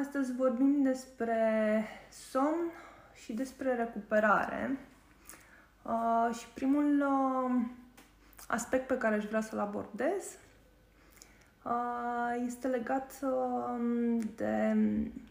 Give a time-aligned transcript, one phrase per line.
[0.00, 2.70] Astăzi vorbim despre somn
[3.14, 4.78] și despre recuperare.
[5.82, 7.60] Uh, și primul uh,
[8.48, 10.38] aspect pe care aș vrea să-l abordez
[11.64, 14.76] uh, este legat uh, de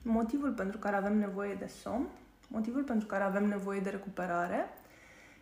[0.04, 2.08] motivul pentru care avem nevoie de somn,
[2.48, 4.70] motivul pentru care avem nevoie de recuperare,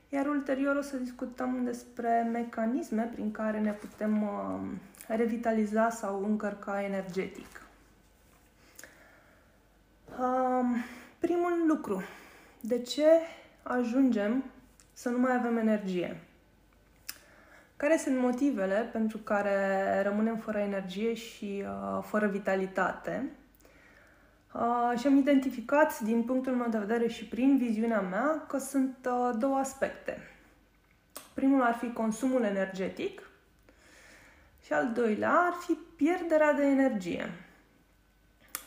[0.10, 4.60] iar ulterior o să discutăm despre mecanisme prin care ne putem uh,
[5.07, 7.65] revitaliza sau încărca energetic.
[10.20, 10.76] Um,
[11.20, 12.04] primul lucru.
[12.60, 13.06] De ce
[13.64, 14.44] ajungem
[14.94, 16.20] să nu mai avem energie?
[17.78, 23.30] Care sunt motivele pentru care rămânem fără energie și uh, fără vitalitate?
[24.54, 28.98] Uh, și am identificat, din punctul meu de vedere și prin viziunea mea, că sunt
[29.06, 30.18] uh, două aspecte.
[31.34, 33.30] Primul ar fi consumul energetic
[34.66, 37.45] și al doilea ar fi pierderea de energie.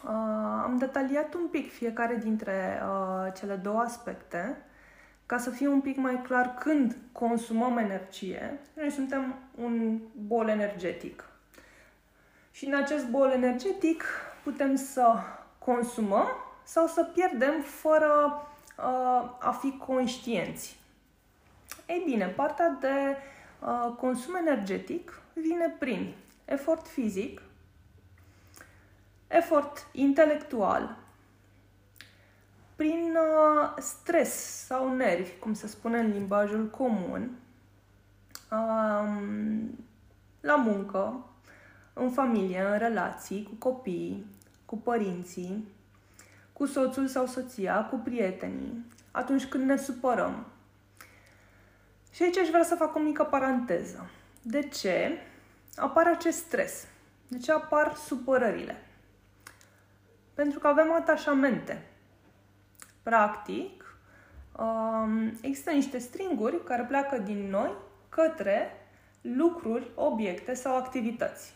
[0.04, 0.10] Uh,
[0.64, 4.56] am detaliat un pic fiecare dintre uh, cele două aspecte
[5.26, 8.60] ca să fie un pic mai clar când consumăm energie.
[8.74, 11.24] Noi suntem un bol energetic.
[12.50, 14.04] Și în acest bol energetic
[14.42, 15.14] putem să
[15.58, 16.28] consumăm
[16.64, 18.42] sau să pierdem fără
[18.78, 20.78] uh, a fi conștienți.
[21.86, 23.16] Ei bine, partea de
[23.60, 27.42] uh, consum energetic vine prin efort fizic,
[29.28, 30.96] efort intelectual,
[32.76, 34.30] prin uh, stres
[34.66, 37.30] sau nervi, cum se spune în limbajul comun,
[38.50, 39.78] um,
[40.40, 41.24] la muncă,
[41.92, 44.26] în familie, în relații, cu copiii,
[44.64, 45.68] cu părinții,
[46.52, 50.46] cu soțul sau soția, cu prietenii, atunci când ne supărăm.
[52.12, 54.10] Și aici aș vrea să fac o mică paranteză.
[54.42, 55.18] De ce
[55.76, 56.86] apare acest stres?
[57.28, 58.76] De ce apar supărările?
[60.38, 61.82] Pentru că avem atașamente.
[63.02, 63.98] Practic,
[64.58, 67.72] um, există niște stringuri care pleacă din noi
[68.08, 68.70] către
[69.20, 71.54] lucruri, obiecte sau activități.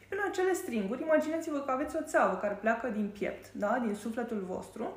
[0.00, 3.78] Și prin acele stringuri, imaginați-vă că aveți o țeavă care pleacă din piept, da?
[3.78, 4.96] din sufletul vostru,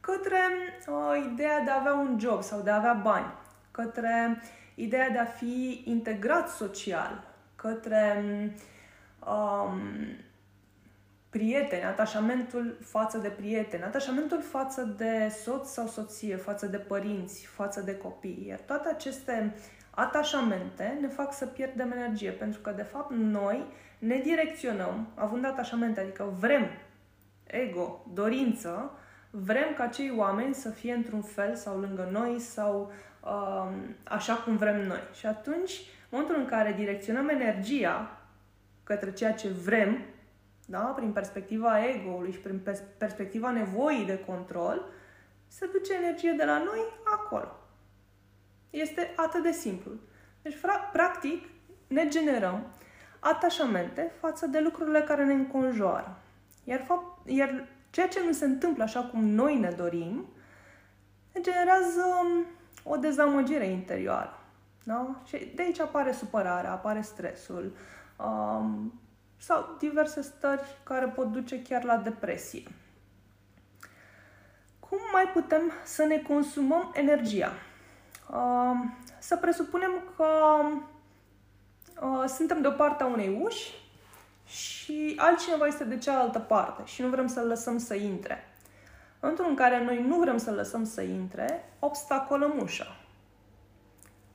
[0.00, 0.38] către
[0.86, 3.32] uh, ideea de a avea un job sau de a avea bani,
[3.70, 4.42] către
[4.74, 7.24] ideea de a fi integrat social,
[7.56, 8.24] către
[9.26, 9.80] um,
[11.34, 17.80] prieteni, atașamentul față de prieteni, atașamentul față de soț sau soție, față de părinți, față
[17.80, 18.44] de copii.
[18.48, 19.54] Iar toate aceste
[19.90, 23.64] atașamente ne fac să pierdem energie, pentru că, de fapt, noi
[23.98, 26.70] ne direcționăm, având atașamente, adică vrem
[27.46, 28.90] ego, dorință,
[29.30, 32.92] vrem ca cei oameni să fie într-un fel sau lângă noi sau
[33.24, 33.68] uh,
[34.04, 35.02] așa cum vrem noi.
[35.18, 38.18] Și atunci, în momentul în care direcționăm energia
[38.84, 39.98] către ceea ce vrem,
[40.66, 40.78] da?
[40.78, 42.60] prin perspectiva ego-ului și prin
[42.98, 44.86] perspectiva nevoii de control,
[45.46, 47.56] se duce energie de la noi acolo.
[48.70, 49.92] Este atât de simplu.
[50.42, 50.56] Deci,
[50.92, 51.48] practic,
[51.86, 52.66] ne generăm
[53.18, 56.18] atașamente față de lucrurile care ne înconjoară.
[56.64, 60.26] Iar, fapt, iar ceea ce nu se întâmplă așa cum noi ne dorim,
[61.32, 62.44] ne generează um,
[62.92, 64.38] o dezamăgire interioară.
[64.84, 65.20] Da?
[65.24, 67.76] Și de aici apare supărarea, apare stresul,
[68.18, 68.92] um,
[69.36, 72.62] sau diverse stări care pot duce chiar la depresie.
[74.88, 77.52] Cum mai putem să ne consumăm energia?
[79.18, 80.28] Să presupunem că
[82.26, 83.74] suntem de o parte a unei uși
[84.46, 88.48] și altcineva este de cealaltă parte și nu vrem să-l lăsăm să intre.
[89.20, 92.96] În momentul în care noi nu vrem să-l lăsăm să intre, obstacolăm ușa.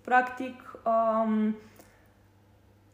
[0.02, 1.56] Practic, um,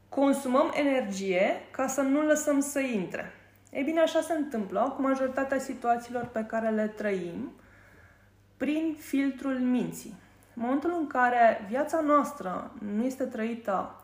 [0.09, 3.31] consumăm energie ca să nu lăsăm să intre.
[3.71, 7.51] Ei bine, așa se întâmplă cu majoritatea situațiilor pe care le trăim
[8.57, 10.13] prin filtrul minții.
[10.53, 13.95] În momentul în care viața noastră nu este trăită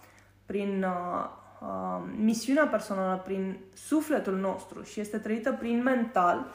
[0.46, 1.30] prin uh,
[1.62, 6.46] uh, misiunea personală, prin sufletul nostru și este trăită prin mental,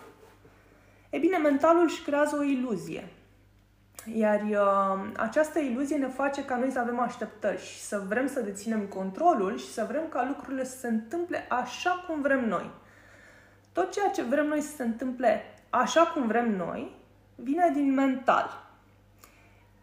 [1.10, 3.08] e bine, mentalul își creează o iluzie.
[4.14, 8.40] Iar uh, această iluzie ne face ca noi să avem așteptări și să vrem să
[8.40, 12.70] deținem controlul și să vrem ca lucrurile să se întâmple așa cum vrem noi.
[13.72, 16.94] Tot ceea ce vrem noi să se întâmple așa cum vrem noi,
[17.34, 18.64] vine din mental.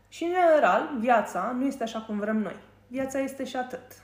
[0.07, 2.55] Și, în general, viața nu este așa cum vrem noi.
[2.87, 4.01] Viața este și atât.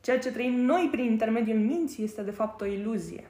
[0.00, 3.26] Ceea ce trăim noi prin intermediul minții este, de fapt, o iluzie.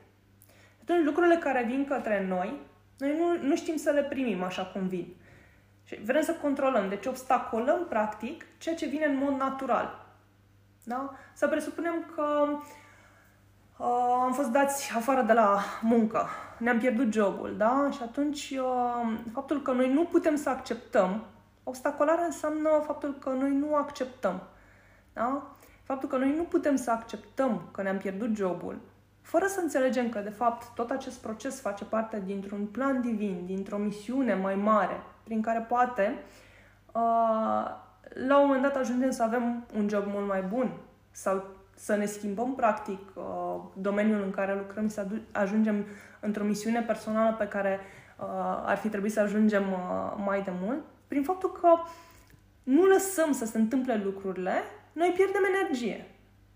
[0.81, 2.54] Atunci, lucrurile care vin către noi,
[2.98, 5.14] noi nu, nu știm să le primim așa cum vin.
[5.90, 6.88] Și vrem să controlăm.
[6.88, 10.06] Deci obstacolăm, practic, ceea ce vine în mod natural.
[10.84, 11.14] Da?
[11.34, 12.48] Să presupunem că
[13.76, 16.26] uh, am fost dați afară de la muncă,
[16.58, 17.88] ne-am pierdut jobul, da?
[17.92, 21.25] Și atunci uh, faptul că noi nu putem să acceptăm,
[21.64, 24.42] obstacolarea înseamnă faptul că noi nu acceptăm,
[25.12, 25.42] da?
[25.82, 28.78] Faptul că noi nu putem să acceptăm că ne-am pierdut jobul,
[29.20, 33.76] fără să înțelegem că, de fapt, tot acest proces face parte dintr-un plan divin, dintr-o
[33.76, 36.19] misiune mai mare, prin care poate,
[36.93, 37.70] uh,
[38.26, 40.72] la un moment dat, ajungem să avem un job mult mai bun
[41.11, 41.44] sau
[41.76, 45.84] să ne schimbăm, practic, uh, domeniul în care lucrăm, să ajungem
[46.20, 47.81] într-o misiune personală pe care
[48.19, 48.26] uh,
[48.64, 49.64] ar fi trebuit să ajungem
[50.25, 51.69] mai de mult, prin faptul că
[52.62, 54.52] nu lăsăm să se întâmple lucrurile,
[54.93, 56.06] noi pierdem energie.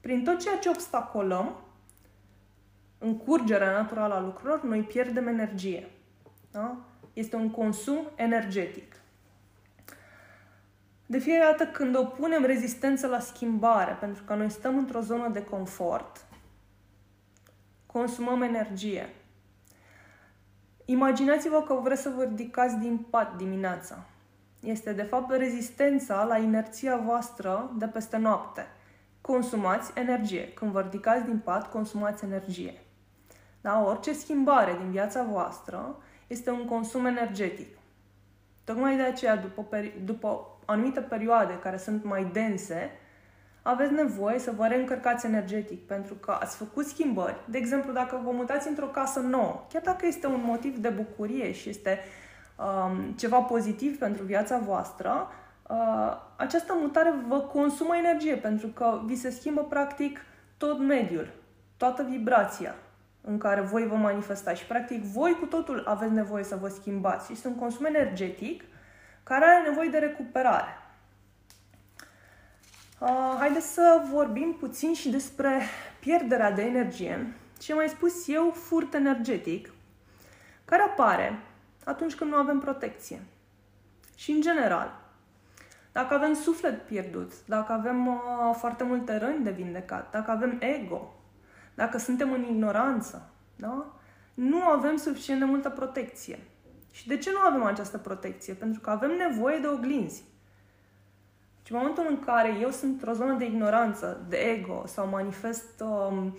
[0.00, 1.56] Prin tot ceea ce obstacolăm,
[3.04, 5.90] în curgerea naturală a lucrurilor, noi pierdem energie.
[6.50, 6.76] Da?
[7.12, 8.96] Este un consum energetic.
[11.06, 15.44] De fiecare dată când opunem rezistență la schimbare, pentru că noi stăm într-o zonă de
[15.44, 16.26] confort,
[17.86, 19.08] consumăm energie.
[20.84, 24.06] Imaginați-vă că vreți să vă ridicați din pat dimineața.
[24.60, 28.66] Este de fapt rezistența la inerția voastră de peste noapte.
[29.20, 30.52] Consumați energie.
[30.52, 32.83] Când vă ridicați din pat, consumați energie.
[33.64, 33.84] Da?
[33.86, 35.96] Orice schimbare din viața voastră
[36.26, 37.78] este un consum energetic.
[38.64, 42.90] Tocmai de aceea, după, peri- după anumite perioade care sunt mai dense,
[43.62, 47.36] aveți nevoie să vă reîncărcați energetic, pentru că ați făcut schimbări.
[47.44, 51.52] De exemplu, dacă vă mutați într-o casă nouă, chiar dacă este un motiv de bucurie
[51.52, 51.98] și este
[52.56, 55.28] um, ceva pozitiv pentru viața voastră,
[55.68, 60.20] uh, această mutare vă consumă energie, pentru că vi se schimbă practic
[60.56, 61.28] tot mediul,
[61.76, 62.74] toată vibrația
[63.26, 67.32] în care voi vă manifestați și practic voi cu totul aveți nevoie să vă schimbați.
[67.32, 68.64] Este un consum energetic
[69.22, 70.78] care are nevoie de recuperare.
[72.98, 75.60] Uh, haideți să vorbim puțin și despre
[76.00, 77.34] pierderea de energie.
[77.58, 79.72] Ce mai spus eu, furt energetic,
[80.64, 81.38] care apare
[81.84, 83.20] atunci când nu avem protecție.
[84.16, 85.00] Și în general,
[85.92, 88.14] dacă avem suflet pierdut, dacă avem uh,
[88.58, 91.14] foarte multe răni de vindecat, dacă avem ego,
[91.74, 93.86] dacă suntem în ignoranță, da?
[94.34, 96.38] nu avem suficient de multă protecție.
[96.90, 98.54] Și de ce nu avem această protecție?
[98.54, 100.24] Pentru că avem nevoie de oglinzi.
[101.62, 105.80] Și în momentul în care eu sunt într-o zonă de ignoranță, de ego sau manifest
[105.80, 106.36] um,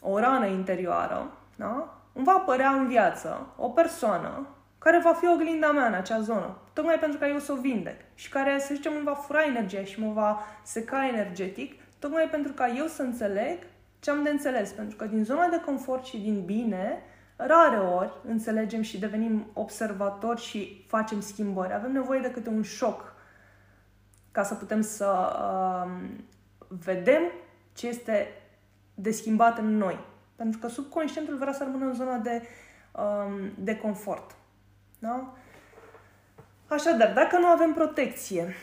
[0.00, 1.98] o rană interioară, da?
[2.12, 4.46] îmi va apărea în viață o persoană
[4.78, 8.00] care va fi oglinda mea în acea zonă, tocmai pentru că eu să o vindec
[8.14, 12.52] și care, să zicem, îmi va fura energia și mă va seca energetic, tocmai pentru
[12.52, 13.58] ca eu să înțeleg
[14.00, 14.70] ce am de înțeles.
[14.70, 17.02] Pentru că din zona de confort și din bine,
[17.36, 21.74] rare ori înțelegem și devenim observatori și facem schimbări.
[21.74, 23.14] Avem nevoie de câte un șoc
[24.32, 26.08] ca să putem să uh,
[26.68, 27.22] vedem
[27.74, 28.28] ce este
[28.94, 29.98] de schimbat în noi.
[30.36, 32.42] Pentru că subconștientul vrea să rămână în zona de,
[32.92, 34.34] um, de confort.
[34.98, 35.34] Da?
[36.68, 38.54] Așadar, dacă nu avem protecție,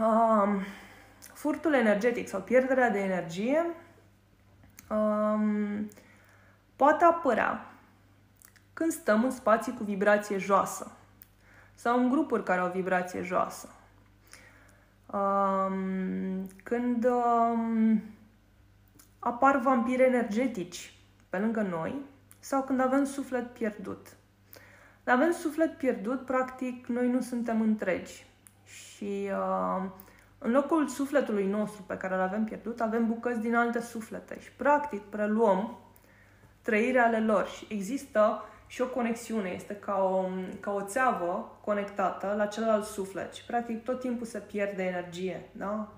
[0.00, 0.60] um,
[1.18, 3.66] furtul energetic sau pierderea de energie
[4.90, 5.90] um,
[6.76, 7.66] poate apărea
[8.72, 10.92] când stăm în spații cu vibrație joasă
[11.74, 13.68] sau în grupuri care au vibrație joasă.
[15.12, 18.02] Um, când um,
[19.18, 20.98] apar vampiri energetici
[21.28, 21.94] pe lângă noi
[22.38, 24.16] sau când avem suflet pierdut.
[25.04, 28.26] Când avem suflet pierdut, practic, noi nu suntem întregi.
[28.64, 29.84] Și uh,
[30.38, 34.52] în locul sufletului nostru pe care îl avem pierdut, avem bucăți din alte suflete și,
[34.52, 35.78] practic, preluăm
[36.62, 40.28] trăirea ale lor și există și o conexiune, este ca o,
[40.60, 45.92] ca o țeavă conectată la celălalt suflet și, practic, tot timpul se pierde energie, da?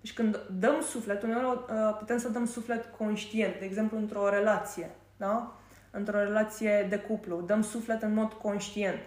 [0.00, 4.90] Deci când dăm suflet, uneori uh, putem să dăm suflet conștient, de exemplu într-o relație,
[5.16, 5.56] da?
[5.90, 8.98] Într-o relație de cuplu, dăm suflet în mod conștient.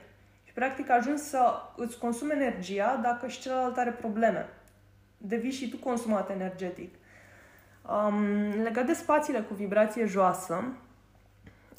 [0.43, 1.39] Și practic ajungi să
[1.75, 4.50] îți consumi energia dacă și celălalt are probleme.
[5.21, 6.95] Devii și tu consumat energetic.
[7.81, 10.63] Um, legat de spațiile cu vibrație joasă,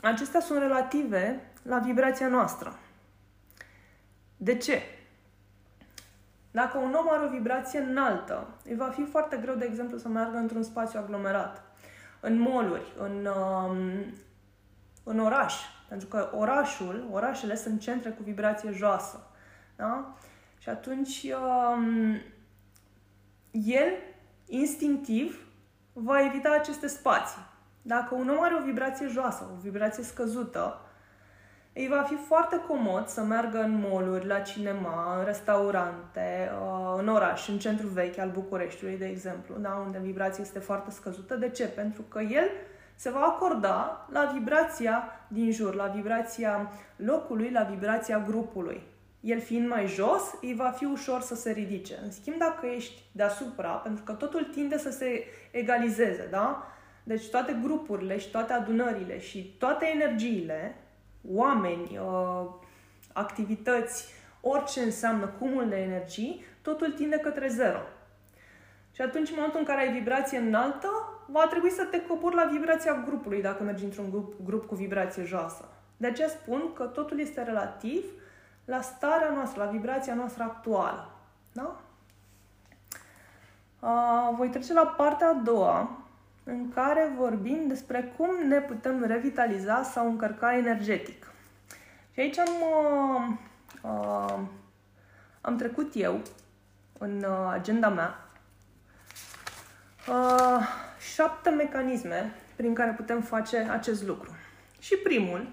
[0.02, 2.78] acestea sunt relative la vibrația noastră.
[4.36, 4.82] De ce?
[6.50, 10.08] Dacă un om are o vibrație înaltă, îi va fi foarte greu, de exemplu, să
[10.08, 11.62] meargă într-un spațiu aglomerat,
[12.20, 14.04] în moluri, în, um,
[15.04, 15.54] în oraș.
[15.88, 19.26] Pentru că orașul, orașele sunt centre cu vibrație joasă.
[19.76, 20.14] Da?
[20.58, 22.20] Și atunci um,
[23.50, 23.92] el,
[24.46, 25.46] instinctiv,
[25.92, 27.48] va evita aceste spații.
[27.82, 30.80] Dacă un om are o vibrație joasă, o vibrație scăzută,
[31.72, 37.08] îi va fi foarte comod să meargă în moluri, la cinema, în restaurante, uh, în
[37.08, 39.82] oraș, în centrul vechi al Bucureștiului, de exemplu, da?
[39.84, 41.36] unde vibrația este foarte scăzută.
[41.36, 41.66] De ce?
[41.66, 42.50] Pentru că el
[42.94, 48.82] se va acorda la vibrația din jur, la vibrația locului, la vibrația grupului.
[49.20, 51.98] El fiind mai jos, îi va fi ușor să se ridice.
[52.04, 56.66] În schimb, dacă ești deasupra, pentru că totul tinde să se egalizeze, da?
[57.02, 60.76] Deci toate grupurile și toate adunările și toate energiile,
[61.28, 62.46] oameni, uh,
[63.12, 67.80] activități, orice înseamnă cumul de energii, totul tinde către zero.
[68.94, 70.88] Și atunci, în momentul în care ai vibrație înaltă,
[71.26, 75.24] va trebui să te cobori la vibrația grupului dacă mergi într-un grup, grup cu vibrație
[75.24, 75.68] joasă.
[75.96, 78.04] De aceea spun că totul este relativ
[78.64, 81.10] la starea noastră, la vibrația noastră actuală.
[81.52, 81.80] Da?
[83.80, 85.90] Uh, voi trece la partea a doua,
[86.44, 91.32] în care vorbim despre cum ne putem revitaliza sau încărca energetic.
[92.12, 93.36] Și aici am, uh,
[93.82, 94.38] uh,
[95.40, 96.20] am trecut eu
[96.98, 98.30] în agenda mea
[100.08, 100.66] uh,
[101.14, 104.30] șapte mecanisme prin care putem face acest lucru.
[104.78, 105.48] Și primul,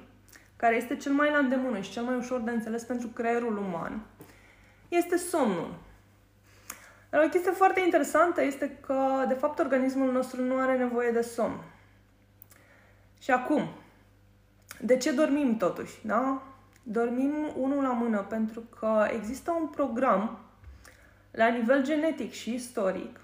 [0.57, 4.01] care este cel mai la îndemână și cel mai ușor de înțeles pentru creierul uman,
[4.87, 5.75] este somnul.
[7.09, 11.21] Dar o chestie foarte interesantă este că, de fapt, organismul nostru nu are nevoie de
[11.21, 11.59] somn.
[13.21, 13.67] Și acum,
[14.81, 16.05] de ce dormim totuși?
[16.05, 16.41] Da?
[16.83, 20.39] Dormim unul la mână pentru că există un program
[21.31, 23.19] la nivel genetic și istoric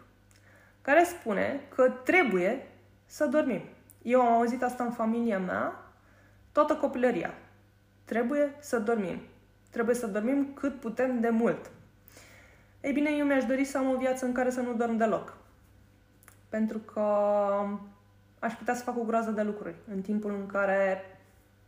[0.81, 2.67] care spune că trebuie
[3.05, 3.61] să dormim.
[4.01, 5.82] Eu am auzit asta în familia mea
[6.53, 7.33] toată copilăria.
[8.05, 9.21] Trebuie să dormim.
[9.71, 11.71] Trebuie să dormim cât putem de mult.
[12.81, 15.37] Ei bine, eu mi-aș dori să am o viață în care să nu dorm deloc.
[16.49, 17.01] Pentru că
[18.39, 21.01] aș putea să fac o groază de lucruri în timpul în care,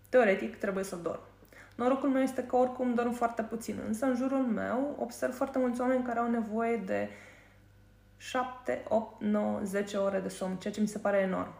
[0.09, 1.21] teoretic, trebuie să dorm.
[1.75, 5.81] Norocul meu este că oricum dorm foarte puțin, însă în jurul meu observ foarte mulți
[5.81, 7.09] oameni care au nevoie de
[8.17, 11.53] 7, 8, 9, 10 ore de somn, ceea ce mi se pare enorm.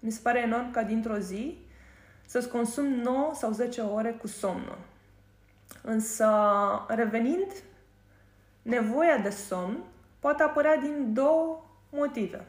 [0.00, 1.65] Mi se pare enorm ca dintr-o zi
[2.26, 4.78] să-ți consumi 9 sau 10 ore cu somnul.
[5.82, 6.28] Însă,
[6.88, 7.52] revenind,
[8.62, 9.78] nevoia de somn
[10.18, 12.44] poate apărea din două motive.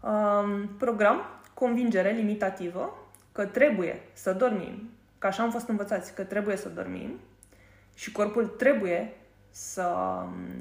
[0.00, 1.22] Um, program,
[1.54, 2.96] convingere limitativă,
[3.32, 7.18] că trebuie să dormim, că așa am fost învățați, că trebuie să dormim
[7.94, 9.16] și corpul trebuie
[9.50, 9.92] să,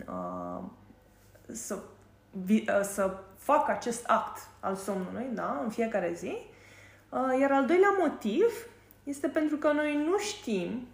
[0.07, 0.63] uh,
[1.51, 1.77] să,
[2.49, 6.52] uh, să facă acest act al somnului da, în fiecare zi Uh,
[7.39, 8.67] iar al doilea motiv
[9.03, 10.87] este pentru că noi nu știm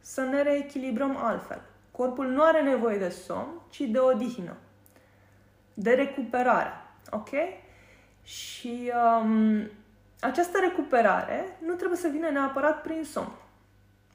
[0.00, 1.62] să ne reechilibrăm altfel.
[1.90, 4.56] Corpul nu are nevoie de somn, ci de odihnă,
[5.74, 6.72] de recuperare.
[7.10, 7.30] Ok?
[8.22, 9.70] Și um,
[10.20, 13.32] această recuperare nu trebuie să vină neapărat prin somn.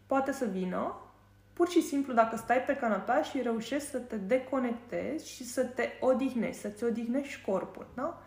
[0.07, 0.95] Poate să vină
[1.53, 5.89] pur și simplu dacă stai pe canapea și reușești să te deconectezi și să te
[5.99, 7.87] odihnești, să-ți odihnești corpul.
[7.95, 8.21] Da?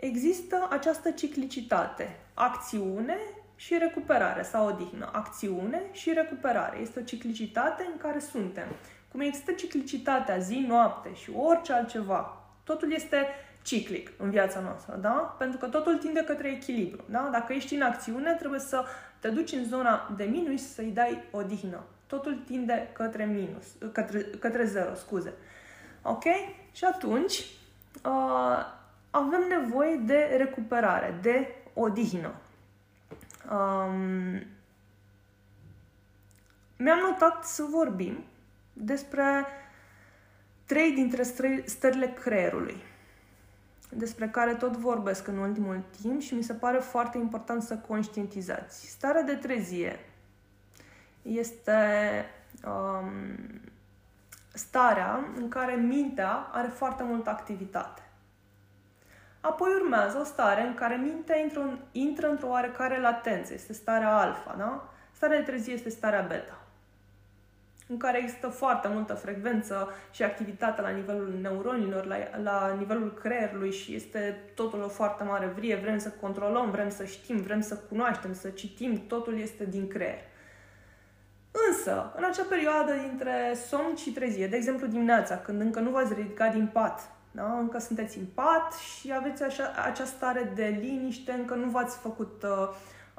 [0.00, 3.16] Există această ciclicitate, acțiune
[3.56, 6.78] și recuperare sau odihnă, acțiune și recuperare.
[6.78, 8.66] Este o ciclicitate în care suntem.
[9.10, 13.26] Cum există ciclicitatea zi-noapte și orice altceva, totul este
[13.62, 15.36] ciclic în viața noastră, da?
[15.38, 17.28] Pentru că totul tinde către echilibru, da?
[17.32, 18.84] Dacă ești în acțiune, trebuie să
[19.18, 21.82] te duci în zona de minus și să-i dai odihnă.
[22.06, 25.32] Totul tinde către minus, către, către zero, scuze.
[26.02, 26.24] Ok?
[26.72, 27.44] Și atunci,
[28.04, 28.78] uh,
[29.10, 32.34] avem nevoie de recuperare, de odihnă.
[33.50, 34.42] Um,
[36.76, 38.24] mi-am notat să vorbim
[38.72, 39.46] despre
[40.64, 41.22] trei dintre
[41.64, 42.76] stările creierului,
[43.90, 48.90] despre care tot vorbesc în ultimul timp și mi se pare foarte important să conștientizați.
[48.90, 49.98] Starea de trezie
[51.22, 51.80] este
[52.64, 53.60] um,
[54.52, 58.09] starea în care mintea are foarte multă activitate.
[59.40, 63.52] Apoi urmează o stare în care mintea intră, în, intră într-o oarecare latență.
[63.52, 64.88] Este starea alfa, da?
[65.12, 66.60] Starea de trezie este starea beta
[67.90, 73.72] în care există foarte multă frecvență și activitate la nivelul neuronilor, la, la nivelul creierului
[73.72, 75.76] și este totul o foarte mare vrie.
[75.76, 80.18] Vrem să controlăm, vrem să știm, vrem să cunoaștem, să citim, totul este din creier.
[81.68, 86.14] Însă, în acea perioadă dintre somn și trezie, de exemplu dimineața, când încă nu v-ați
[86.14, 87.58] ridicat din pat, da?
[87.58, 92.42] Încă sunteți în pat și aveți așa, această stare de liniște, încă nu v-ați făcut
[92.42, 92.68] uh,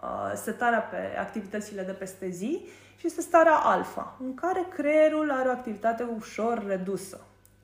[0.02, 2.66] uh, setarea pe activitățile de peste zi
[2.98, 7.20] și este starea alfa, în care creierul are o activitate ușor redusă,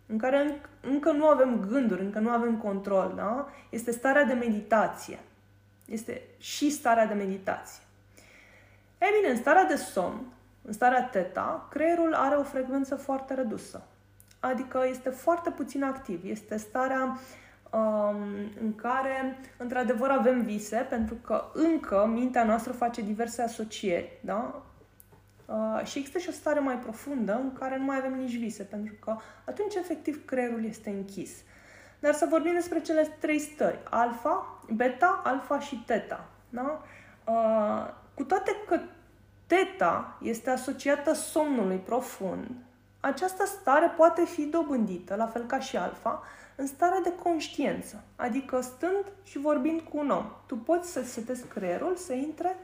[0.06, 3.14] în care încă nu avem gânduri, încă nu avem control.
[3.16, 3.48] Da?
[3.70, 5.20] Este starea de meditație.
[5.86, 7.84] Este și starea de meditație.
[9.02, 10.26] Ei bine, în starea de somn,
[10.62, 13.84] în starea teta, creierul are o frecvență foarte redusă
[14.48, 16.22] adică este foarte puțin activ.
[16.24, 17.20] Este starea
[17.72, 18.18] um,
[18.62, 24.62] în care, într-adevăr, avem vise, pentru că încă mintea noastră face diverse asocieri, da?
[25.46, 28.64] Uh, și există și o stare mai profundă în care nu mai avem nici vise,
[28.64, 31.32] pentru că atunci, efectiv, creierul este închis.
[32.00, 36.30] Dar să vorbim despre cele trei stări, alfa, beta, alfa și teta.
[36.50, 36.82] Da?
[37.26, 38.80] Uh, cu toate că
[39.48, 42.50] teta este asociată somnului profund,
[43.08, 46.24] această stare poate fi dobândită, la fel ca și alfa,
[46.56, 50.26] în stare de conștiință, adică stând și vorbind cu un om.
[50.46, 52.56] Tu poți să setezi creierul să intre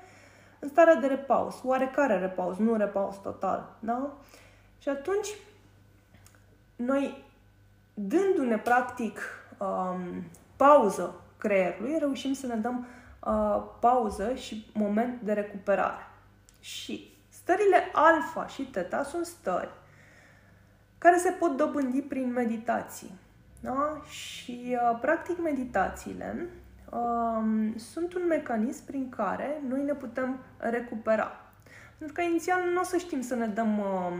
[0.60, 4.14] în starea de repaus, oarecare repaus, nu repaus total, da?
[4.80, 5.28] Și atunci,
[6.76, 7.24] noi,
[7.94, 9.20] dându-ne practic
[9.58, 10.24] um,
[10.56, 12.88] pauză creierului, reușim să ne dăm
[13.26, 16.08] uh, pauză și moment de recuperare.
[16.60, 19.70] Și stările alfa și teta sunt stări
[21.04, 23.12] care se pot dobândi prin meditații.
[23.60, 24.02] Da?
[24.10, 26.48] Și, uh, practic, meditațiile
[26.92, 31.32] uh, sunt un mecanism prin care noi ne putem recupera.
[31.98, 34.14] Pentru că, inițial, nu o să știm să ne dăm uh,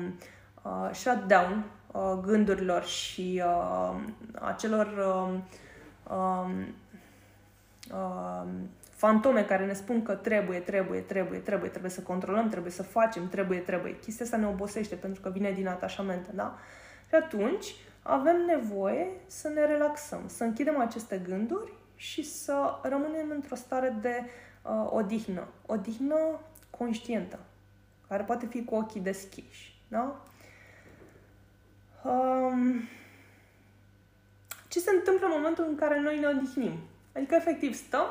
[0.62, 3.96] uh, shutdown uh, gândurilor și uh,
[4.34, 5.40] acelor uh,
[6.10, 6.50] uh,
[7.92, 8.48] uh,
[9.04, 13.30] fantome care ne spun că trebuie, trebuie, trebuie, trebuie, trebuie să controlăm, trebuie să facem,
[13.30, 14.00] trebuie, trebuie.
[14.00, 16.58] Chestia asta ne obosește pentru că vine din atașamente, da?
[17.08, 23.56] Și atunci avem nevoie să ne relaxăm, să închidem aceste gânduri și să rămânem într-o
[23.56, 24.24] stare de
[24.62, 25.48] uh, odihnă.
[25.66, 27.40] Odihnă conștientă,
[28.08, 30.22] care poate fi cu ochii deschiși, da?
[32.04, 32.82] Um,
[34.68, 36.74] ce se întâmplă în momentul în care noi ne odihnim?
[37.14, 38.06] Adică, efectiv, stăm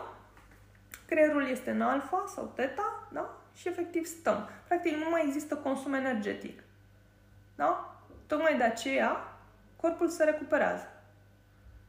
[1.12, 3.34] creierul este în alfa sau teta, da?
[3.54, 4.48] Și efectiv stăm.
[4.66, 6.62] Practic nu mai există consum energetic.
[7.54, 7.96] Da?
[8.26, 9.16] Tocmai de aceea
[9.76, 10.88] corpul se recuperează.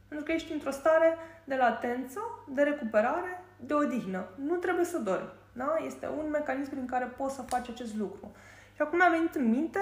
[0.08, 4.24] Pentru că ești într-o stare de latență, de recuperare, de odihnă.
[4.34, 5.32] Nu trebuie să dormi.
[5.52, 5.76] Da?
[5.86, 8.32] Este un mecanism prin care poți să faci acest lucru.
[8.74, 9.80] Și acum mi-a venit în minte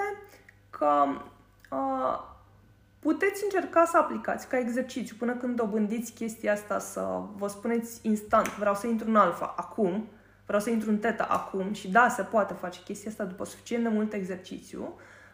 [0.69, 1.05] că
[1.71, 2.19] uh,
[3.03, 8.55] Puteți încerca să aplicați ca exercițiu până când dobândiți chestia asta să vă spuneți instant,
[8.57, 10.07] vreau să intru în alfa acum,
[10.45, 13.83] vreau să intru în teta acum și da, se poate face chestia asta după suficient
[13.83, 14.93] de mult exercițiu.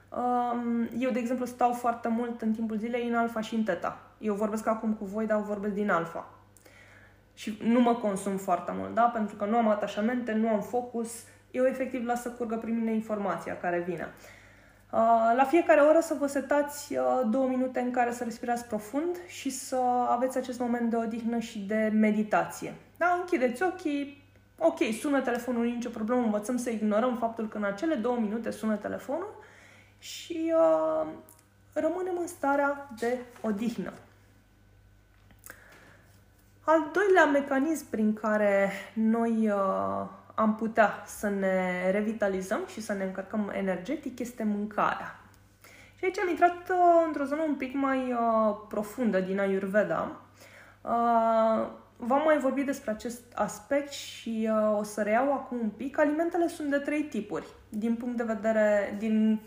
[0.09, 3.97] Um, eu, de exemplu, stau foarte mult în timpul zilei în alfa și în teta.
[4.17, 6.29] Eu vorbesc acum cu voi, dar vorbesc din alfa.
[7.33, 9.03] Și nu mă consum foarte mult, da?
[9.03, 11.23] Pentru că nu am atașamente, nu am focus.
[11.51, 14.07] Eu efectiv las să curgă prin mine informația care vine.
[14.07, 14.38] Uh, Uh,
[15.35, 19.49] la fiecare oră să vă setați uh, două minute în care să respirați profund și
[19.49, 22.73] să aveți acest moment de odihnă și de meditație.
[22.97, 24.23] Da, închideți ochii,
[24.57, 28.75] ok, sună telefonul, nicio problemă, învățăm să ignorăm faptul că în acele două minute sună
[28.75, 29.43] telefonul
[29.99, 31.07] și uh,
[31.73, 33.93] rămânem în starea de odihnă.
[36.63, 40.07] Al doilea mecanism prin care noi uh,
[40.39, 45.19] am putea să ne revitalizăm și să ne încărcăm energetic este mâncarea.
[45.95, 50.21] Și aici am intrat uh, într-o zonă un pic mai uh, profundă din Ayurveda.
[50.81, 55.99] Uh, v-am mai vorbit despre acest aspect și uh, o să reiau acum un pic.
[55.99, 59.39] Alimentele sunt de trei tipuri, din punct de vedere, din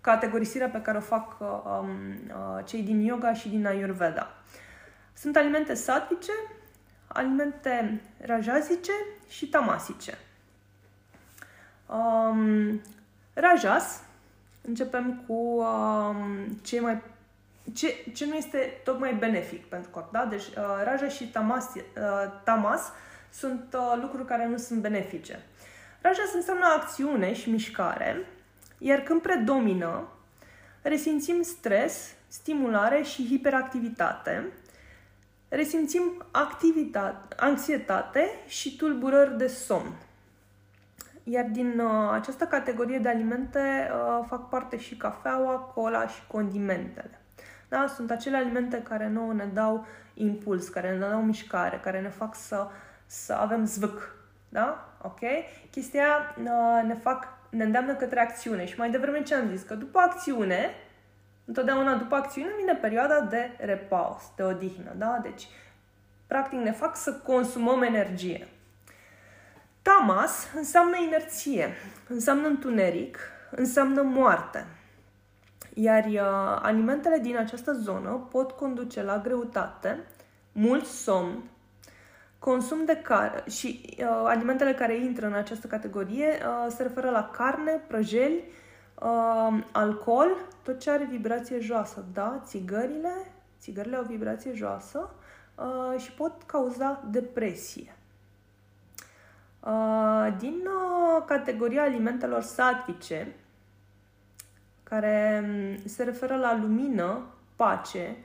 [0.00, 1.88] categorisirea pe care o fac uh, um,
[2.28, 4.28] uh, cei din yoga și din Ayurveda.
[5.12, 6.32] Sunt alimente satvice,
[7.06, 8.92] alimente rajazice
[9.28, 10.18] și tamasice.
[11.92, 12.80] Um,
[13.34, 14.02] Rajas,
[14.62, 16.16] începem cu um,
[16.62, 17.02] ce, mai,
[17.74, 20.12] ce, ce nu este tocmai benefic pentru corp.
[20.12, 20.24] Da?
[20.24, 21.82] Deci uh, Raja și tamas, uh,
[22.44, 22.92] tamas
[23.32, 25.42] sunt uh, lucruri care nu sunt benefice.
[26.00, 28.26] Rajas înseamnă acțiune și mișcare,
[28.78, 30.08] iar când predomină,
[30.82, 34.52] resimțim stres, stimulare și hiperactivitate,
[35.48, 39.92] resimțim activitate, anxietate și tulburări de somn.
[41.24, 47.20] Iar din uh, această categorie de alimente uh, fac parte și cafeaua, cola și condimentele.
[47.68, 47.86] Da?
[47.94, 52.34] Sunt acele alimente care nouă ne dau impuls, care ne dau mișcare, care ne fac
[52.34, 52.66] să,
[53.06, 54.14] să avem zvâc.
[54.48, 54.94] Da?
[55.02, 55.20] Ok?
[55.70, 58.64] Chestia uh, ne fac, ne îndeamnă către acțiune.
[58.64, 59.62] Și mai devreme ce am zis?
[59.62, 60.70] Că după acțiune,
[61.44, 64.92] întotdeauna după acțiune vine perioada de repaus, de odihnă.
[64.96, 65.18] Da?
[65.22, 65.46] Deci,
[66.26, 68.48] practic ne fac să consumăm energie.
[69.82, 71.74] Tamas înseamnă inerție,
[72.08, 73.18] înseamnă întuneric,
[73.50, 74.66] înseamnă moarte.
[75.74, 80.04] Iar uh, alimentele din această zonă pot conduce la greutate,
[80.52, 81.42] mult somn,
[82.38, 87.30] consum de carne și uh, alimentele care intră în această categorie uh, se referă la
[87.32, 88.44] carne, prăjeli,
[89.02, 93.12] uh, alcool, tot ce are vibrație joasă, da, țigările,
[93.60, 95.10] țigările au vibrație joasă,
[95.54, 97.94] uh, și pot cauza depresie.
[99.60, 103.34] Uh, din uh, categoria alimentelor satvice,
[104.82, 107.24] care um, se referă la lumină,
[107.56, 108.16] pace,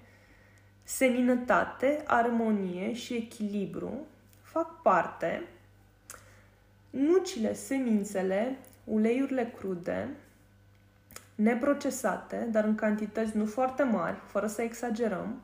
[0.84, 4.06] seninătate, armonie și echilibru,
[4.42, 5.44] fac parte.
[6.90, 10.10] Nucile, semințele, uleiurile crude,
[11.36, 15.42] neprocesate, dar în cantități nu foarte mari, fără să exagerăm,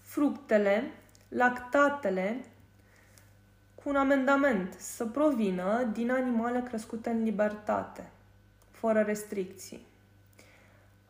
[0.00, 0.90] fructele,
[1.28, 2.44] lactatele,
[3.82, 8.10] cu un amendament să provină din animale crescute în libertate,
[8.70, 9.86] fără restricții.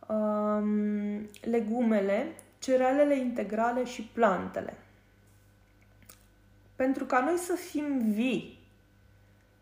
[0.07, 4.77] Um, legumele, cerealele integrale și plantele.
[6.77, 8.59] Pentru ca noi să fim vii,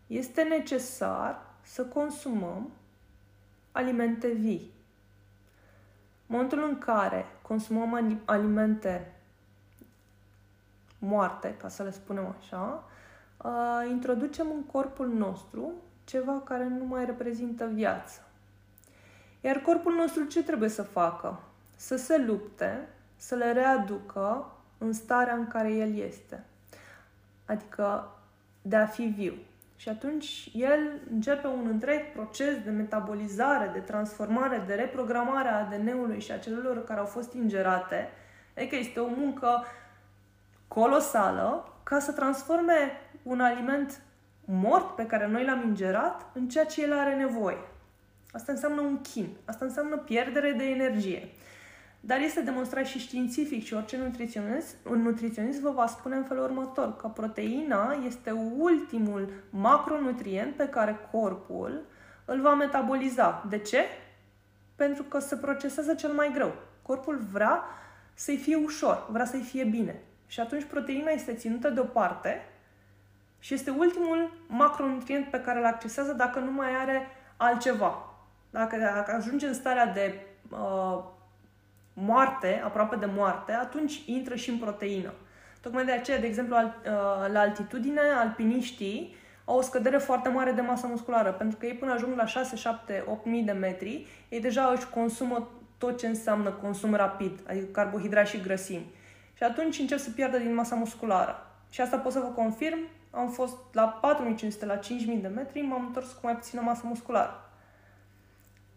[0.07, 2.71] este necesar să consumăm
[3.71, 4.71] alimente vii.
[6.25, 9.11] Momentul în care consumăm alimente
[10.99, 12.83] moarte, ca să le spunem așa,
[13.43, 15.71] uh, introducem în corpul nostru
[16.03, 18.21] ceva care nu mai reprezintă viață.
[19.41, 21.39] Iar corpul nostru ce trebuie să facă?
[21.75, 26.43] Să se lupte, să le readucă în starea în care el este.
[27.45, 28.11] Adică
[28.61, 29.33] de a fi viu.
[29.75, 30.79] Și atunci el
[31.11, 36.83] începe un întreg proces de metabolizare, de transformare, de reprogramare a ADN-ului și a celulelor
[36.83, 38.09] care au fost ingerate.
[38.57, 39.63] Adică este o muncă
[40.67, 42.91] colosală ca să transforme
[43.29, 44.01] un aliment
[44.45, 47.57] mort pe care noi l-am ingerat în ceea ce el are nevoie.
[48.31, 49.29] Asta înseamnă un chin.
[49.45, 51.29] Asta înseamnă pierdere de energie.
[51.99, 56.43] Dar este demonstrat și științific și orice nutriționist, un nutriționist vă va spune în felul
[56.43, 61.85] următor, că proteina este ultimul macronutrient pe care corpul
[62.25, 63.45] îl va metaboliza.
[63.49, 63.79] De ce?
[64.75, 66.55] Pentru că se procesează cel mai greu.
[66.81, 67.63] Corpul vrea
[68.13, 70.01] să-i fie ușor, vrea să-i fie bine.
[70.27, 72.41] Și atunci proteina este ținută deoparte
[73.39, 78.03] și este ultimul macronutrient pe care îl accesează dacă nu mai are altceva.
[78.49, 81.03] Dacă, dacă ajunge în starea de uh,
[81.93, 85.13] moarte, aproape de moarte, atunci intră și în proteină.
[85.61, 90.51] Tocmai de aceea, de exemplu, al, uh, la altitudine, alpiniștii au o scădere foarte mare
[90.51, 94.07] de masă musculară, pentru că ei până ajung la 6, 7, 8 mii de metri,
[94.29, 98.91] ei deja își consumă tot ce înseamnă consum rapid, adică carbohidrați și grăsimi.
[99.33, 101.47] Și atunci încep să pierdă din masa musculară.
[101.69, 102.79] Și asta pot să vă confirm,
[103.11, 107.49] am fost la 4500, la 5000 de metri, m-am întors cu mai puțină masă musculară.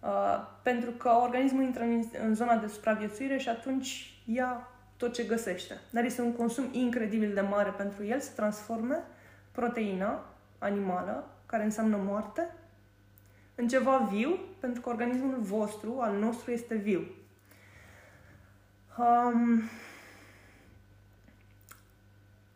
[0.01, 5.23] Uh, pentru că organismul intră în, în zona de supraviețuire și atunci ia tot ce
[5.23, 5.81] găsește.
[5.91, 9.03] Dar este un consum incredibil de mare pentru el să transforme
[9.53, 10.25] proteina
[10.59, 12.55] animală, care înseamnă moarte,
[13.55, 17.03] în ceva viu, pentru că organismul vostru, al nostru, este viu.
[18.99, 19.63] Um,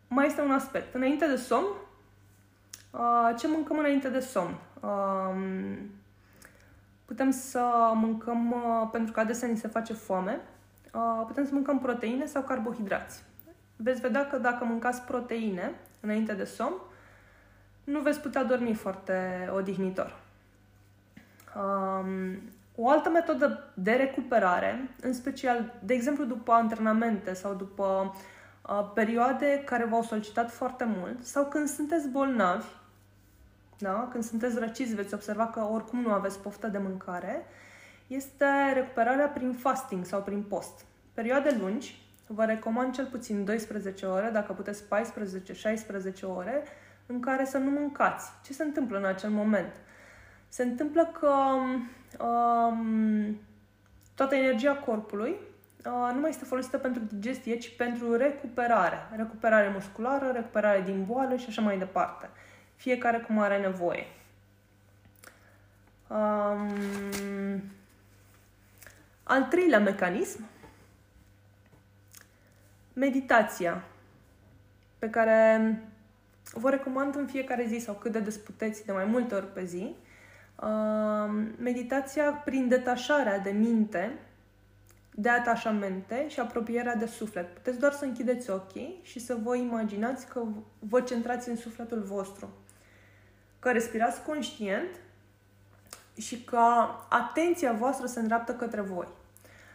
[0.08, 0.94] mai este un aspect.
[0.94, 1.66] Înainte de somn,
[2.90, 4.54] uh, ce mâncăm înainte de somn?
[4.80, 5.78] Uh,
[7.06, 10.40] Putem să mâncăm, uh, pentru că adesea ni se face foame,
[10.94, 13.22] uh, putem să mâncăm proteine sau carbohidrați.
[13.76, 16.74] Veți vedea că dacă mâncați proteine înainte de somn,
[17.84, 20.16] nu veți putea dormi foarte odihnitor.
[21.56, 22.40] Um,
[22.76, 28.20] o altă metodă de recuperare, în special, de exemplu, după antrenamente sau după uh,
[28.94, 32.66] perioade care v-au solicitat foarte mult sau când sunteți bolnavi,
[33.79, 34.09] da?
[34.11, 37.46] când sunteți răciți, veți observa că oricum nu aveți poftă de mâncare,
[38.07, 40.85] este recuperarea prin fasting sau prin post.
[41.14, 44.87] Perioade lungi, vă recomand cel puțin 12 ore, dacă puteți 14-16
[46.37, 46.62] ore,
[47.07, 48.31] în care să nu mâncați.
[48.44, 49.72] Ce se întâmplă în acel moment?
[50.48, 51.33] Se întâmplă că
[52.24, 53.37] um,
[54.14, 55.55] toată energia corpului uh,
[55.90, 59.09] nu mai este folosită pentru digestie, ci pentru recuperare.
[59.16, 62.29] Recuperare musculară, recuperare din boală și așa mai departe
[62.77, 64.07] fiecare cum are nevoie.
[66.09, 67.62] Um,
[69.22, 70.44] al treilea mecanism,
[72.92, 73.85] meditația,
[74.99, 75.70] pe care
[76.53, 79.64] vă recomand în fiecare zi sau cât de des puteți, de mai multe ori pe
[79.64, 79.94] zi.
[80.57, 84.18] Uh, meditația prin detașarea de minte,
[85.18, 87.55] de atașamente și apropierea de suflet.
[87.55, 90.42] Puteți doar să închideți ochii și să vă imaginați că
[90.79, 92.50] vă centrați în sufletul vostru
[93.59, 94.88] că respirați conștient
[96.16, 96.61] și că
[97.09, 99.07] atenția voastră se îndreaptă către voi.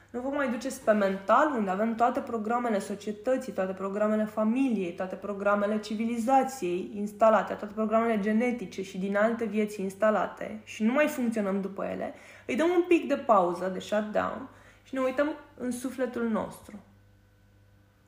[0.10, 5.16] Nu vă mai duceți pe mental, unde avem toate programele societății, toate programele familiei, toate
[5.16, 11.62] programele civilizației instalate, toate programele genetice și din alte vieți instalate și nu mai funcționăm
[11.62, 12.14] după ele,
[12.46, 14.50] îi dăm un pic de pauză, de shutdown
[14.92, 16.80] și ne uităm în sufletul nostru.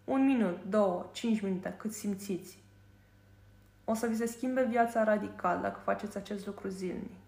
[0.04, 2.58] Un minut, două, cinci minute, cât simțiți.
[3.86, 7.20] O să vi se schimbe viața radical dacă faceți acest lucru zilnic.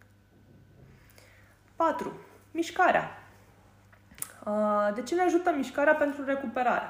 [1.75, 2.13] 4.
[2.51, 3.09] Mișcarea.
[4.45, 6.87] Uh, de ce ne ajută mișcarea pentru recuperare?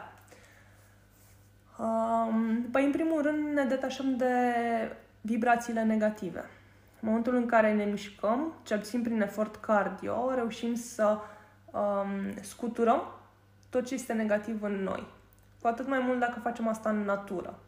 [1.78, 4.34] Um, păi, în primul rând, ne detașăm de
[5.21, 6.39] vibrațiile negative.
[6.99, 11.19] În momentul în care ne mișcăm, cel puțin prin efort cardio, reușim să
[11.75, 13.01] um, scuturăm
[13.69, 15.07] tot ce este negativ în noi.
[15.61, 17.59] Cu atât mai mult dacă facem asta în natură.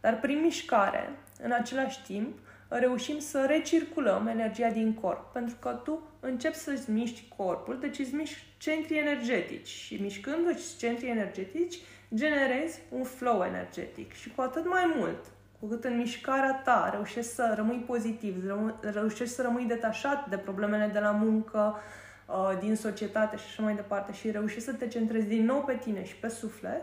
[0.00, 1.10] Dar prin mișcare,
[1.42, 5.32] în același timp, reușim să recirculăm energia din corp.
[5.32, 9.68] Pentru că tu începi să-ți miști corpul, deci îți miști centrii energetici.
[9.68, 11.78] Și mișcându-ți centrii energetici,
[12.14, 14.12] generezi un flow energetic.
[14.12, 15.24] Și cu atât mai mult,
[15.60, 18.44] cu cât în mișcarea ta reușești să rămâi pozitiv,
[18.80, 22.02] reușești să rămâi detașat de problemele de la muncă, uh,
[22.60, 26.04] din societate și așa mai departe și reușești să te centrezi din nou pe tine
[26.04, 26.82] și pe suflet,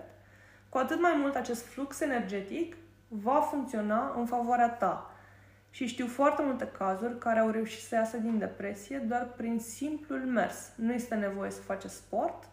[0.69, 2.75] cu atât mai mult acest flux energetic
[3.07, 5.15] va funcționa în favoarea ta.
[5.69, 10.19] Și știu foarte multe cazuri care au reușit să iasă din depresie doar prin simplul
[10.19, 10.71] mers.
[10.75, 12.43] Nu este nevoie să faceți sport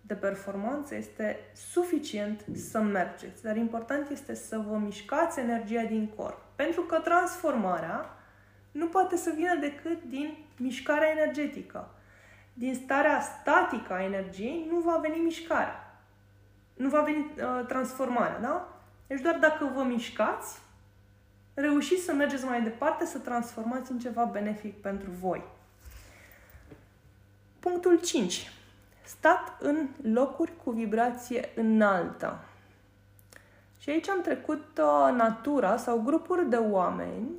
[0.00, 3.42] de performanță, este suficient să mergeți.
[3.42, 6.38] Dar important este să vă mișcați energia din corp.
[6.56, 8.16] Pentru că transformarea
[8.72, 11.88] nu poate să vină decât din mișcarea energetică.
[12.52, 16.00] Din starea statică a energiei nu va veni mișcarea.
[16.74, 18.68] Nu va veni uh, transformarea, da?
[19.06, 20.58] Deci doar dacă vă mișcați,
[21.54, 25.42] reușiți să mergeți mai departe, să transformați în ceva benefic pentru voi.
[27.60, 28.52] Punctul 5.
[29.04, 32.38] Stat în locuri cu vibrație înaltă.
[33.78, 37.30] Și aici am trecut uh, natura sau grupuri de oameni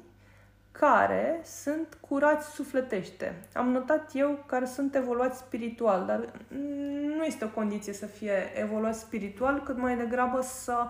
[0.80, 3.36] care sunt curați sufletește.
[3.54, 6.30] Am notat eu care sunt evoluați spiritual, dar
[7.18, 10.86] nu este o condiție să fie evoluat spiritual, cât mai degrabă să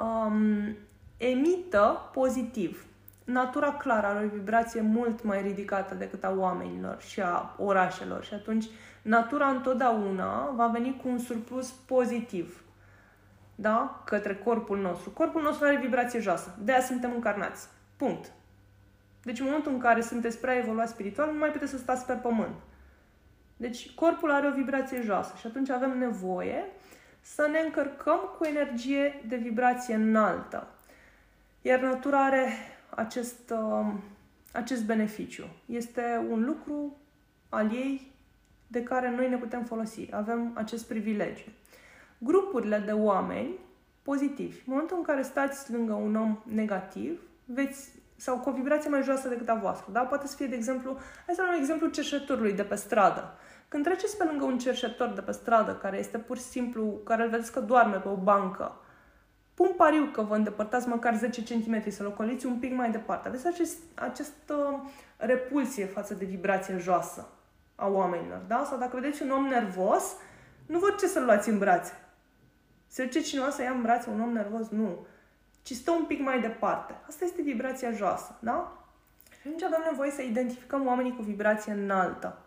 [0.00, 0.76] um,
[1.16, 2.84] emită pozitiv.
[3.24, 8.34] Natura clară are o vibrație mult mai ridicată decât a oamenilor și a orașelor și
[8.34, 8.64] atunci
[9.02, 12.64] natura întotdeauna va veni cu un surplus pozitiv
[13.56, 14.02] da?
[14.04, 15.10] către corpul nostru.
[15.10, 17.68] Corpul nostru are vibrație joasă, de aia suntem încarnați.
[17.96, 18.32] Punct.
[19.26, 22.12] Deci în momentul în care sunteți prea evoluat spiritual, nu mai puteți să stați pe
[22.12, 22.54] pământ.
[23.56, 26.64] Deci corpul are o vibrație joasă și atunci avem nevoie
[27.20, 30.68] să ne încărcăm cu energie de vibrație înaltă.
[31.62, 32.48] Iar natura are
[32.88, 33.94] acest, uh,
[34.52, 35.46] acest beneficiu.
[35.66, 36.96] Este un lucru
[37.48, 38.12] al ei
[38.66, 40.08] de care noi ne putem folosi.
[40.10, 41.50] Avem acest privilegiu.
[42.18, 43.58] Grupurile de oameni
[44.02, 44.56] pozitivi.
[44.56, 49.02] În momentul în care stați lângă un om negativ, veți sau cu o vibrație mai
[49.02, 49.92] joasă decât a voastră.
[49.92, 50.00] Da?
[50.00, 53.38] Poate să fie, de exemplu, hai să luăm exemplu cerșetorului de pe stradă.
[53.68, 57.22] Când treceți pe lângă un cerșetor de pe stradă care este pur și simplu, care
[57.22, 58.80] îl vedeți că doarme pe o bancă,
[59.54, 63.28] pun pariu că vă îndepărtați măcar 10 cm să locoliți un pic mai departe.
[63.28, 64.84] Aveți acest, această
[65.16, 67.28] repulsie față de vibrație joasă
[67.74, 68.64] a oamenilor, da?
[68.68, 70.16] Sau dacă vedeți un om nervos,
[70.66, 71.92] nu vă ce să-l luați în brațe.
[72.86, 74.68] Se duce cineva să ia în brațe un om nervos?
[74.68, 75.06] Nu
[75.66, 76.94] ci stă un pic mai departe.
[77.08, 78.72] Asta este vibrația joasă, da?
[79.30, 82.38] Și atunci avem nevoie să identificăm oamenii cu vibrație înaltă.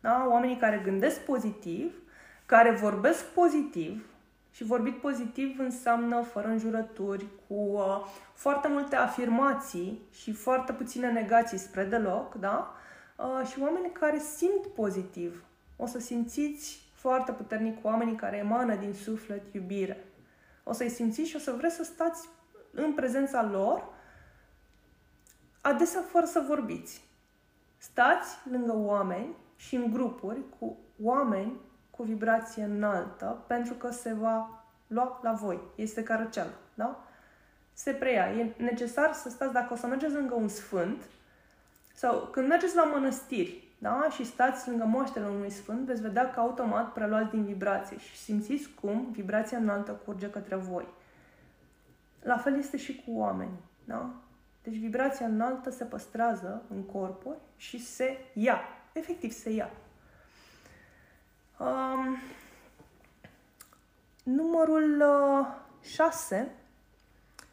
[0.00, 0.26] Da?
[0.28, 1.94] Oamenii care gândesc pozitiv,
[2.46, 4.04] care vorbesc pozitiv,
[4.52, 11.58] și vorbit pozitiv înseamnă fără înjurături, cu uh, foarte multe afirmații și foarte puține negații
[11.58, 12.74] spre deloc, da?
[13.16, 15.44] Uh, și oameni care simt pozitiv.
[15.76, 20.04] O să simțiți foarte puternic oamenii care emană din suflet iubire.
[20.64, 22.28] O să-i simțiți și o să vreți să stați
[22.74, 23.84] în prezența lor,
[25.60, 27.04] adesea fără să vorbiți.
[27.76, 31.60] Stați lângă oameni și în grupuri cu oameni
[31.90, 35.60] cu vibrație înaltă, pentru că se va lua la voi.
[35.74, 37.04] Este carăceală, da?
[37.72, 38.30] Se preia.
[38.30, 41.02] E necesar să stați, dacă o să mergeți lângă un sfânt,
[41.94, 44.06] sau când mergeți la mănăstiri, da?
[44.10, 48.70] și stați lângă moaștele unui sfânt, veți vedea că automat preluați din vibrație și simțiți
[48.80, 50.86] cum vibrația înaltă curge către voi.
[52.24, 53.60] La fel este și cu oamenii.
[53.84, 54.10] Da?
[54.62, 58.60] Deci vibrația înaltă se păstrează în corpuri și se ia.
[58.92, 59.70] Efectiv, se ia.
[61.58, 62.16] Um,
[64.22, 65.04] numărul
[65.80, 67.44] 6 uh,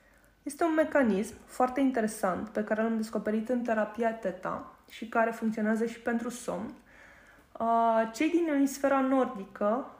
[0.43, 5.85] este un mecanism foarte interesant pe care l-am descoperit în terapia Teta și care funcționează
[5.85, 6.73] și pentru somn.
[7.59, 9.91] Uh, cei din emisfera nordică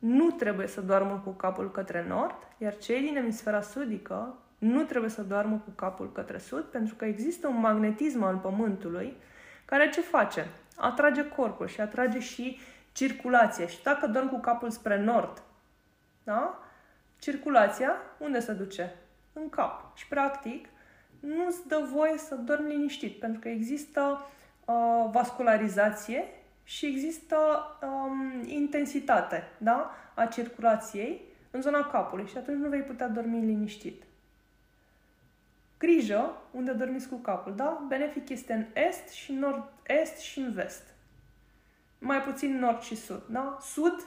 [0.00, 5.10] nu trebuie să doarmă cu capul către nord, iar cei din emisfera sudică nu trebuie
[5.10, 9.16] să doarmă cu capul către sud, pentru că există un magnetism al Pământului
[9.64, 10.46] care ce face?
[10.76, 12.58] Atrage corpul și atrage și
[12.92, 13.66] circulația.
[13.66, 15.42] Și dacă dorm cu capul spre nord,
[16.24, 16.58] da?
[17.18, 18.94] circulația unde se duce?
[19.32, 19.96] În cap.
[19.96, 20.68] Și practic
[21.20, 24.26] nu-ți dă voie să dormi liniștit, pentru că există
[24.64, 26.24] uh, vascularizație
[26.70, 27.36] și există
[27.82, 29.90] um, intensitate da?
[30.14, 34.02] a circulației în zona capului și atunci nu vei putea dormi liniștit.
[35.78, 37.84] Grijă unde dormiți cu capul, da?
[37.88, 40.82] Benefic este în est și nord-est și în vest.
[41.98, 43.58] Mai puțin nord și sud, da?
[43.60, 44.06] Sud,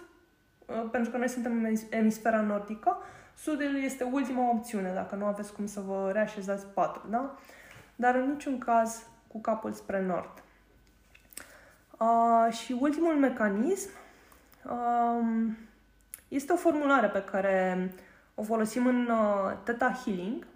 [0.65, 2.97] uh, pentru că noi suntem în emisfera nordică,
[3.35, 7.37] sudul este ultima opțiune dacă nu aveți cum să vă reașezați patul, da?
[7.95, 10.43] Dar în niciun caz cu capul spre nord.
[12.03, 13.89] Uh, și ultimul mecanism
[14.63, 15.51] uh,
[16.27, 17.91] este o formulare pe care
[18.35, 20.47] o folosim în uh, Theta Healing,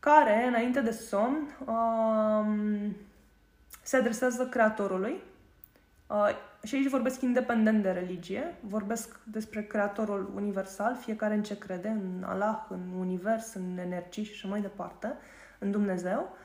[0.00, 2.90] care, înainte de somn, uh,
[3.82, 5.22] se adresează Creatorului.
[6.06, 6.28] Uh,
[6.62, 12.24] și aici vorbesc independent de religie, vorbesc despre Creatorul universal, fiecare în ce crede, în
[12.26, 15.16] Allah, în univers, în energii și așa mai departe,
[15.58, 16.36] în Dumnezeu,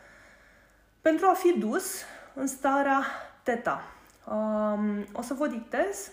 [1.02, 2.02] pentru a fi dus
[2.34, 3.04] în starea
[3.44, 3.93] teta.
[4.26, 6.12] Um, o să vă dictez,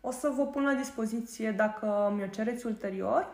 [0.00, 3.28] o să vă pun la dispoziție dacă mi-o cereți ulterior.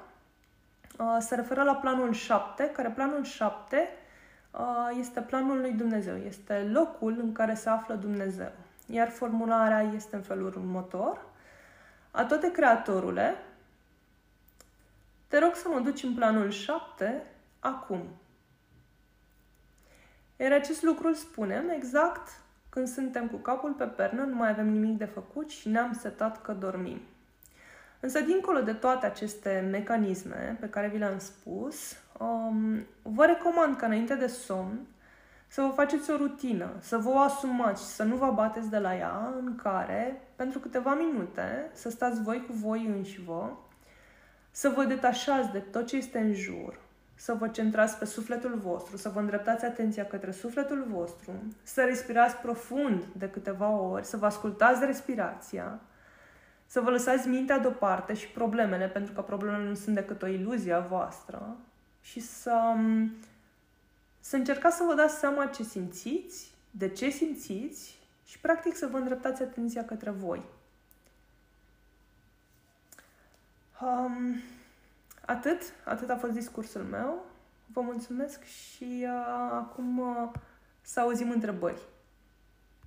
[0.99, 3.89] Uh, se referă la planul 7, care planul 7
[4.51, 8.53] uh, este planul lui Dumnezeu, este locul în care se află Dumnezeu.
[8.87, 11.27] Iar formularea este în felul următor.
[12.11, 13.35] A toate creatorule,
[15.29, 17.23] te rog să mă duci în planul 7
[17.59, 18.03] acum.
[20.37, 22.41] Iar acest lucru îl spunem exact
[22.79, 26.43] când suntem cu capul pe pernă, nu mai avem nimic de făcut și ne-am setat
[26.43, 27.01] că dormim.
[28.01, 33.87] Însă, dincolo de toate aceste mecanisme pe care vi le-am spus, um, vă recomand ca
[33.87, 34.87] înainte de somn
[35.49, 38.79] să vă faceți o rutină, să vă o asumați și să nu vă abateți de
[38.79, 43.51] la ea, în care, pentru câteva minute, să stați voi cu voi înși vă,
[44.51, 46.79] să vă detașați de tot ce este în jur,
[47.21, 52.37] să vă centrați pe sufletul vostru, să vă îndreptați atenția către sufletul vostru, să respirați
[52.37, 55.81] profund de câteva ori, să vă ascultați respirația,
[56.67, 60.73] să vă lăsați mintea deoparte și problemele, pentru că problemele nu sunt decât o iluzie
[60.73, 61.57] a voastră,
[62.01, 62.75] și să,
[64.21, 68.97] să încercați să vă dați seama ce simțiți, de ce simțiți și, practic, să vă
[68.97, 70.43] îndreptați atenția către voi.
[73.83, 74.41] Um,
[75.29, 77.25] Atât, atât a fost discursul meu.
[77.73, 80.31] Vă mulțumesc și uh, acum uh,
[80.81, 81.83] să auzim întrebări.